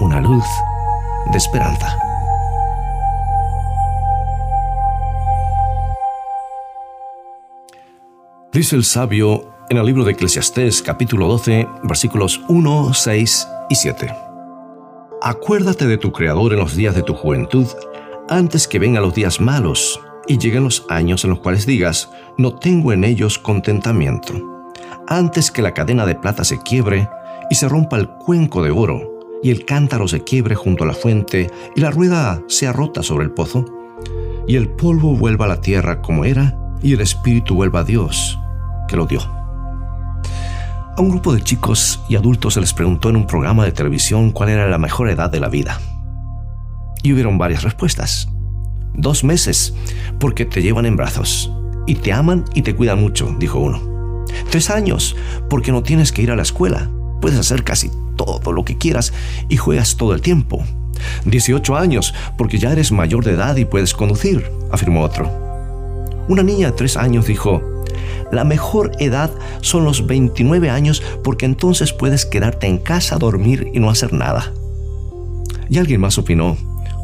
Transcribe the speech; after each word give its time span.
una 0.00 0.20
luz 0.20 0.44
de 1.32 1.38
esperanza. 1.38 1.98
Dice 8.52 8.76
el 8.76 8.84
sabio 8.84 9.50
en 9.68 9.76
el 9.76 9.86
libro 9.86 10.04
de 10.04 10.12
Eclesiastés 10.12 10.82
capítulo 10.82 11.26
12 11.28 11.68
versículos 11.82 12.40
1, 12.48 12.94
6 12.94 13.48
y 13.70 13.74
7. 13.74 14.14
Acuérdate 15.20 15.86
de 15.86 15.98
tu 15.98 16.12
Creador 16.12 16.52
en 16.52 16.60
los 16.60 16.76
días 16.76 16.94
de 16.94 17.02
tu 17.02 17.14
juventud, 17.14 17.66
antes 18.28 18.68
que 18.68 18.78
vengan 18.78 19.02
los 19.02 19.14
días 19.14 19.40
malos 19.40 20.00
y 20.28 20.38
lleguen 20.38 20.64
los 20.64 20.86
años 20.88 21.24
en 21.24 21.30
los 21.30 21.40
cuales 21.40 21.66
digas, 21.66 22.10
no 22.36 22.54
tengo 22.54 22.92
en 22.92 23.02
ellos 23.02 23.38
contentamiento. 23.38 24.32
Antes 25.08 25.50
que 25.50 25.62
la 25.62 25.74
cadena 25.74 26.06
de 26.06 26.14
plata 26.14 26.44
se 26.44 26.62
quiebre 26.62 27.08
y 27.50 27.56
se 27.56 27.68
rompa 27.68 27.96
el 27.96 28.08
cuenco 28.08 28.62
de 28.62 28.70
oro, 28.70 29.17
y 29.42 29.50
el 29.50 29.64
cántaro 29.64 30.08
se 30.08 30.24
quiebre 30.24 30.54
junto 30.54 30.84
a 30.84 30.86
la 30.86 30.94
fuente, 30.94 31.50
y 31.76 31.80
la 31.80 31.90
rueda 31.90 32.42
sea 32.48 32.72
rota 32.72 33.02
sobre 33.02 33.24
el 33.24 33.30
pozo, 33.30 33.64
y 34.46 34.56
el 34.56 34.68
polvo 34.68 35.14
vuelva 35.16 35.44
a 35.44 35.48
la 35.48 35.60
tierra 35.60 36.02
como 36.02 36.24
era, 36.24 36.58
y 36.82 36.92
el 36.92 37.00
espíritu 37.00 37.54
vuelva 37.54 37.80
a 37.80 37.84
Dios, 37.84 38.38
que 38.88 38.96
lo 38.96 39.06
dio. 39.06 39.20
A 39.20 41.00
un 41.00 41.10
grupo 41.10 41.32
de 41.32 41.42
chicos 41.42 42.00
y 42.08 42.16
adultos 42.16 42.54
se 42.54 42.60
les 42.60 42.74
preguntó 42.74 43.08
en 43.08 43.16
un 43.16 43.26
programa 43.26 43.64
de 43.64 43.72
televisión 43.72 44.32
cuál 44.32 44.48
era 44.48 44.68
la 44.68 44.78
mejor 44.78 45.08
edad 45.08 45.30
de 45.30 45.38
la 45.38 45.48
vida. 45.48 45.80
Y 47.04 47.12
hubieron 47.12 47.38
varias 47.38 47.62
respuestas. 47.62 48.28
Dos 48.94 49.22
meses, 49.22 49.74
porque 50.18 50.44
te 50.44 50.60
llevan 50.60 50.86
en 50.86 50.96
brazos, 50.96 51.52
y 51.86 51.94
te 51.94 52.12
aman 52.12 52.44
y 52.52 52.62
te 52.62 52.74
cuidan 52.74 53.00
mucho, 53.00 53.34
dijo 53.38 53.60
uno. 53.60 54.24
Tres 54.50 54.70
años, 54.70 55.14
porque 55.48 55.70
no 55.70 55.82
tienes 55.82 56.10
que 56.10 56.22
ir 56.22 56.32
a 56.32 56.36
la 56.36 56.42
escuela, 56.42 56.90
puedes 57.20 57.38
hacer 57.38 57.62
casi 57.62 57.90
todo 58.26 58.52
lo 58.52 58.64
que 58.64 58.76
quieras 58.76 59.12
y 59.48 59.56
juegas 59.56 59.96
todo 59.96 60.12
el 60.12 60.20
tiempo. 60.20 60.62
18 61.24 61.76
años, 61.76 62.14
porque 62.36 62.58
ya 62.58 62.72
eres 62.72 62.92
mayor 62.92 63.24
de 63.24 63.32
edad 63.32 63.56
y 63.56 63.64
puedes 63.64 63.94
conducir, 63.94 64.50
afirmó 64.70 65.02
otro. 65.02 65.30
Una 66.28 66.42
niña 66.42 66.66
de 66.70 66.76
tres 66.76 66.96
años 66.96 67.26
dijo, 67.26 67.62
la 68.30 68.44
mejor 68.44 68.92
edad 68.98 69.30
son 69.62 69.84
los 69.84 70.06
29 70.06 70.68
años 70.68 71.02
porque 71.24 71.46
entonces 71.46 71.92
puedes 71.92 72.26
quedarte 72.26 72.66
en 72.66 72.78
casa 72.78 73.16
dormir 73.16 73.68
y 73.72 73.80
no 73.80 73.88
hacer 73.88 74.12
nada. 74.12 74.52
Y 75.70 75.78
alguien 75.78 76.00
más 76.00 76.18
opinó, 76.18 76.56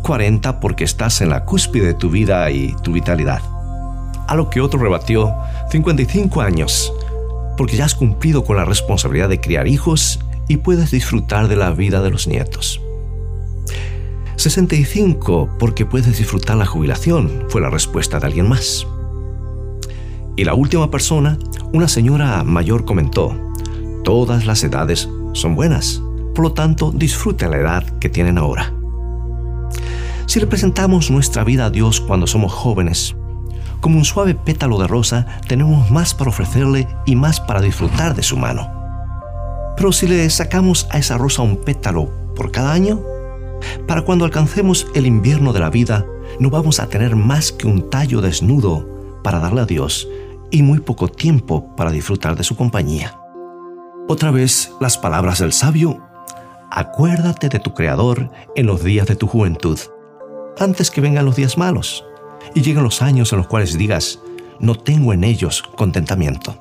40 0.03 0.61
porque 0.61 0.85
estás 0.85 1.21
en 1.23 1.31
la 1.31 1.45
cúspide 1.45 1.87
de 1.87 1.95
tu 1.95 2.11
vida 2.11 2.51
y 2.51 2.75
tu 2.83 2.93
vitalidad. 2.93 3.41
A 4.27 4.35
lo 4.35 4.51
que 4.51 4.61
otro 4.61 4.79
rebatió, 4.79 5.35
55 5.71 6.41
años, 6.41 6.93
porque 7.57 7.77
ya 7.77 7.85
has 7.85 7.95
cumplido 7.95 8.45
con 8.45 8.57
la 8.57 8.65
responsabilidad 8.65 9.29
de 9.29 9.41
criar 9.41 9.67
hijos 9.67 10.21
y 10.49 10.59
puedes 10.59 10.91
disfrutar 10.91 11.49
de 11.49 11.57
la 11.57 11.71
vida 11.71 12.03
de 12.03 12.11
los 12.11 12.27
nietos. 12.27 12.81
65 14.37 15.57
porque 15.59 15.87
puedes 15.87 16.19
disfrutar 16.19 16.57
la 16.57 16.67
jubilación, 16.67 17.45
fue 17.49 17.61
la 17.61 17.71
respuesta 17.71 18.19
de 18.19 18.27
alguien 18.27 18.49
más. 18.49 18.87
Y 20.37 20.45
la 20.45 20.55
última 20.55 20.91
persona, 20.91 21.39
una 21.73 21.89
señora 21.89 22.43
mayor, 22.43 22.85
comentó, 22.85 23.37
todas 24.03 24.45
las 24.47 24.65
edades 24.65 25.09
son 25.33 25.55
buenas, 25.55 26.03
por 26.35 26.45
lo 26.45 26.53
tanto 26.53 26.91
disfruten 26.93 27.53
la 27.53 27.59
edad 27.59 27.99
que 27.99 28.09
tienen 28.09 28.39
ahora. 28.39 28.73
Si 30.27 30.41
le 30.41 30.47
presentamos 30.47 31.11
nuestra 31.11 31.45
vida 31.45 31.67
a 31.67 31.71
Dios 31.71 32.01
cuando 32.01 32.27
somos 32.27 32.53
jóvenes, 32.53 33.15
como 33.81 33.99
un 33.99 34.05
suave 34.05 34.35
pétalo 34.35 34.79
de 34.79 34.87
rosa, 34.87 35.27
tenemos 35.47 35.91
más 35.91 36.15
para 36.15 36.31
ofrecerle 36.31 36.89
y 37.07 37.17
más 37.17 37.41
para 37.41 37.61
disfrutar 37.61 38.15
de 38.15 38.23
su 38.23 38.37
mano. 38.37 38.84
Pero 39.77 39.93
si 39.93 40.07
le 40.07 40.29
sacamos 40.31 40.87
a 40.91 40.99
esa 40.99 41.19
rosa 41.19 41.43
un 41.43 41.57
pétalo 41.57 42.11
por 42.35 42.51
cada 42.51 42.73
año, 42.73 43.03
para 43.87 44.03
cuando 44.03 44.25
alcancemos 44.25 44.87
el 44.95 45.07
invierno 45.07 45.53
de 45.53 45.61
la 45.61 45.71
vida, 45.71 46.07
no 46.39 46.51
vamos 46.51 46.81
a 46.81 46.89
tener 46.89 47.17
más 47.17 47.53
que 47.53 47.67
un 47.67 47.91
tallo 47.91 48.21
desnudo 48.21 49.21
para 49.23 49.39
darle 49.39 49.63
a 49.63 49.67
Dios 49.67 50.09
y 50.51 50.63
muy 50.63 50.81
poco 50.81 51.09
tiempo 51.09 51.75
para 51.77 51.91
disfrutar 51.91 52.37
de 52.37 52.45
su 52.45 52.57
compañía. 52.57 53.19
Otra 54.09 54.31
vez 54.31 54.71
las 54.81 54.99
palabras 54.99 55.39
del 55.39 55.53
sabio, 55.53 56.01
acuérdate 56.71 57.49
de 57.49 57.59
tu 57.59 57.75
Creador 57.75 58.31
en 58.55 58.67
los 58.67 58.85
días 58.85 59.07
de 59.07 59.17
tu 59.17 59.27
juventud, 59.27 59.79
antes 60.59 60.91
que 60.91 61.01
vengan 61.01 61.25
los 61.25 61.37
días 61.37 61.59
malos 61.59 62.05
y 62.55 62.63
lleguen 62.63 62.85
los 62.85 63.03
años 63.03 63.33
en 63.33 63.39
los 63.39 63.49
cuales 63.49 63.77
digas, 63.77 64.21
no 64.61 64.75
tengo 64.75 65.13
en 65.13 65.25
ellos 65.25 65.63
contentamiento. 65.77 66.57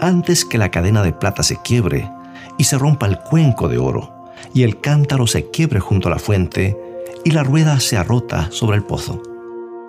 Antes 0.00 0.44
que 0.44 0.58
la 0.58 0.70
cadena 0.70 1.02
de 1.02 1.12
plata 1.12 1.42
se 1.42 1.56
quiebre 1.62 2.10
y 2.58 2.64
se 2.64 2.78
rompa 2.78 3.06
el 3.06 3.18
cuenco 3.18 3.68
de 3.68 3.78
oro, 3.78 4.12
y 4.54 4.62
el 4.62 4.80
cántaro 4.80 5.26
se 5.26 5.50
quiebre 5.50 5.80
junto 5.80 6.08
a 6.08 6.10
la 6.10 6.18
fuente, 6.18 6.76
y 7.24 7.30
la 7.30 7.42
rueda 7.42 7.80
sea 7.80 8.02
rota 8.02 8.48
sobre 8.50 8.76
el 8.76 8.84
pozo, 8.84 9.22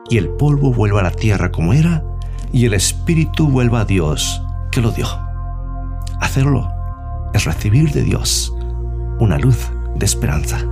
y 0.10 0.18
el 0.18 0.30
polvo 0.30 0.74
vuelva 0.74 1.02
a 1.02 1.04
la 1.04 1.12
tierra 1.12 1.52
como 1.52 1.74
era, 1.74 2.04
y 2.52 2.66
el 2.66 2.74
espíritu 2.74 3.48
vuelva 3.48 3.82
a 3.82 3.86
Dios 3.86 4.42
que 4.72 4.82
lo 4.82 4.92
dio. 4.92 5.08
Hacerlo 6.20 6.70
es 7.34 7.46
recibir 7.46 7.92
de 7.92 8.04
Dios 8.04 8.54
una 9.20 9.38
luz 9.38 9.72
de 9.96 10.06
esperanza. 10.06 10.66